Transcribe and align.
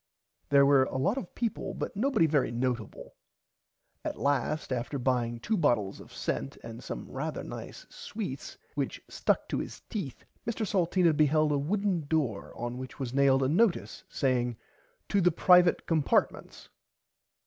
There 0.49 0.65
were 0.65 0.85
a 0.85 0.97
lot 0.97 1.19
of 1.19 1.35
peaple 1.35 1.75
but 1.75 1.95
nobody 1.95 2.25
very 2.25 2.49
noteable. 2.51 3.11
At 4.03 4.17
last 4.17 4.73
after 4.73 4.97
buying 4.97 5.39
two 5.39 5.55
bottles 5.55 5.99
of 5.99 6.11
scent 6.11 6.57
and 6.63 6.83
some 6.83 7.05
rarther 7.05 7.43
nice 7.45 7.85
sweets 7.87 8.57
which 8.73 9.03
stuck 9.07 9.47
to 9.49 9.59
his 9.59 9.81
teeth 9.91 10.25
Mr 10.47 10.65
Salteena 10.65 11.15
beheld 11.15 11.51
a 11.51 11.59
wooden 11.59 12.07
door 12.07 12.51
on 12.57 12.79
which 12.79 12.99
was 12.99 13.13
nailed 13.13 13.43
a 13.43 13.47
notice 13.47 14.03
saying 14.09 14.57
To 15.09 15.21
the 15.21 15.31
Privite 15.31 15.85
Compartments. 15.85 16.69